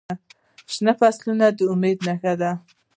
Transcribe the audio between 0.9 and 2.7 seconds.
فصلونه د امید نښه ده.